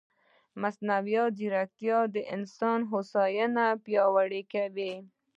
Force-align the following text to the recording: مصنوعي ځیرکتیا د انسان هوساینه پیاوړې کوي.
مصنوعي 0.61 1.21
ځیرکتیا 1.37 1.99
د 2.13 2.17
انسان 2.35 2.79
هوساینه 2.91 3.65
پیاوړې 3.85 4.41
کوي. 4.53 4.93